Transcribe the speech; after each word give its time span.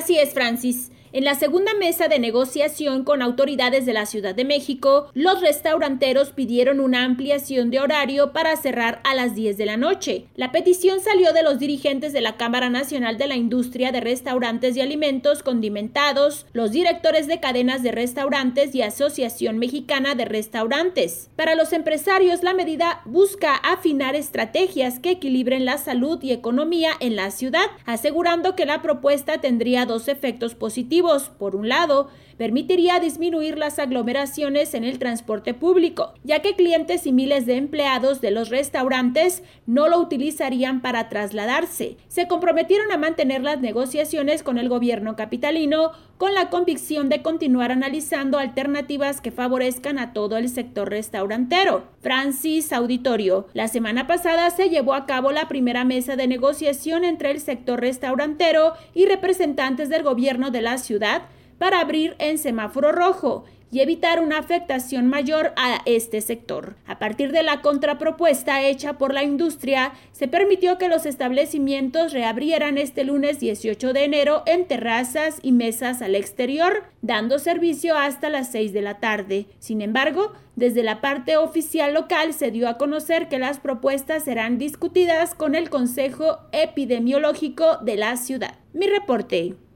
Así 0.00 0.18
es, 0.18 0.32
Francis. 0.32 0.90
En 1.12 1.24
la 1.24 1.34
segunda 1.34 1.74
mesa 1.74 2.06
de 2.06 2.20
negociación 2.20 3.02
con 3.02 3.20
autoridades 3.20 3.84
de 3.84 3.92
la 3.92 4.06
Ciudad 4.06 4.32
de 4.32 4.44
México, 4.44 5.10
los 5.12 5.40
restauranteros 5.40 6.30
pidieron 6.30 6.78
una 6.78 7.02
ampliación 7.02 7.72
de 7.72 7.80
horario 7.80 8.32
para 8.32 8.54
cerrar 8.54 9.00
a 9.02 9.16
las 9.16 9.34
10 9.34 9.56
de 9.56 9.66
la 9.66 9.76
noche. 9.76 10.26
La 10.36 10.52
petición 10.52 11.00
salió 11.00 11.32
de 11.32 11.42
los 11.42 11.58
dirigentes 11.58 12.12
de 12.12 12.20
la 12.20 12.36
Cámara 12.36 12.70
Nacional 12.70 13.18
de 13.18 13.26
la 13.26 13.34
Industria 13.34 13.90
de 13.90 14.00
Restaurantes 14.00 14.76
y 14.76 14.82
Alimentos 14.82 15.42
Condimentados, 15.42 16.46
los 16.52 16.70
directores 16.70 17.26
de 17.26 17.40
cadenas 17.40 17.82
de 17.82 17.90
restaurantes 17.90 18.72
y 18.76 18.82
Asociación 18.82 19.58
Mexicana 19.58 20.14
de 20.14 20.26
Restaurantes. 20.26 21.28
Para 21.34 21.56
los 21.56 21.72
empresarios, 21.72 22.44
la 22.44 22.54
medida 22.54 23.02
busca 23.04 23.56
afinar 23.56 24.14
estrategias 24.14 25.00
que 25.00 25.10
equilibren 25.10 25.64
la 25.64 25.78
salud 25.78 26.22
y 26.22 26.30
economía 26.30 26.92
en 27.00 27.16
la 27.16 27.32
ciudad, 27.32 27.66
asegurando 27.84 28.54
que 28.54 28.64
la 28.64 28.80
propuesta 28.80 29.40
tendría 29.40 29.86
dos 29.86 30.06
efectos 30.06 30.54
positivos 30.54 30.99
por 31.38 31.56
un 31.56 31.68
lado, 31.68 32.08
permitiría 32.36 33.00
disminuir 33.00 33.58
las 33.58 33.78
aglomeraciones 33.78 34.72
en 34.72 34.84
el 34.84 34.98
transporte 34.98 35.52
público, 35.52 36.14
ya 36.24 36.40
que 36.40 36.56
clientes 36.56 37.06
y 37.06 37.12
miles 37.12 37.44
de 37.44 37.56
empleados 37.56 38.22
de 38.22 38.30
los 38.30 38.48
restaurantes 38.48 39.42
no 39.66 39.88
lo 39.88 39.98
utilizarían 39.98 40.80
para 40.80 41.10
trasladarse. 41.10 41.98
Se 42.08 42.28
comprometieron 42.28 42.92
a 42.92 42.96
mantener 42.96 43.42
las 43.42 43.60
negociaciones 43.60 44.42
con 44.42 44.56
el 44.56 44.70
gobierno 44.70 45.16
capitalino 45.16 45.92
con 46.20 46.34
la 46.34 46.50
convicción 46.50 47.08
de 47.08 47.22
continuar 47.22 47.72
analizando 47.72 48.38
alternativas 48.38 49.22
que 49.22 49.30
favorezcan 49.30 49.98
a 49.98 50.12
todo 50.12 50.36
el 50.36 50.50
sector 50.50 50.90
restaurantero. 50.90 51.84
Francis 52.02 52.74
Auditorio. 52.74 53.46
La 53.54 53.68
semana 53.68 54.06
pasada 54.06 54.50
se 54.50 54.68
llevó 54.68 54.92
a 54.92 55.06
cabo 55.06 55.32
la 55.32 55.48
primera 55.48 55.84
mesa 55.84 56.16
de 56.16 56.26
negociación 56.26 57.04
entre 57.04 57.30
el 57.30 57.40
sector 57.40 57.80
restaurantero 57.80 58.74
y 58.92 59.06
representantes 59.06 59.88
del 59.88 60.02
gobierno 60.02 60.50
de 60.50 60.60
la 60.60 60.76
ciudad 60.90 61.22
para 61.58 61.78
abrir 61.78 62.16
en 62.18 62.36
semáforo 62.36 62.90
rojo 62.90 63.44
y 63.70 63.78
evitar 63.78 64.20
una 64.20 64.38
afectación 64.38 65.06
mayor 65.06 65.52
a 65.56 65.82
este 65.86 66.20
sector. 66.20 66.74
A 66.84 66.98
partir 66.98 67.30
de 67.30 67.44
la 67.44 67.62
contrapropuesta 67.62 68.62
hecha 68.62 68.98
por 68.98 69.14
la 69.14 69.22
industria, 69.22 69.92
se 70.10 70.26
permitió 70.26 70.78
que 70.78 70.88
los 70.88 71.06
establecimientos 71.06 72.12
reabrieran 72.12 72.76
este 72.76 73.04
lunes 73.04 73.38
18 73.38 73.92
de 73.92 74.02
enero 74.02 74.42
en 74.46 74.66
terrazas 74.66 75.38
y 75.42 75.52
mesas 75.52 76.02
al 76.02 76.16
exterior, 76.16 76.82
dando 77.02 77.38
servicio 77.38 77.96
hasta 77.96 78.30
las 78.30 78.50
6 78.50 78.72
de 78.72 78.82
la 78.82 78.98
tarde. 78.98 79.46
Sin 79.60 79.80
embargo, 79.80 80.32
desde 80.56 80.82
la 80.82 81.00
parte 81.00 81.36
oficial 81.36 81.94
local 81.94 82.34
se 82.34 82.50
dio 82.50 82.68
a 82.68 82.78
conocer 82.78 83.28
que 83.28 83.38
las 83.38 83.60
propuestas 83.60 84.24
serán 84.24 84.58
discutidas 84.58 85.36
con 85.36 85.54
el 85.54 85.70
Consejo 85.70 86.38
Epidemiológico 86.50 87.76
de 87.76 87.96
la 87.96 88.16
ciudad. 88.16 88.58
Mi 88.72 88.88
reporte. 88.88 89.69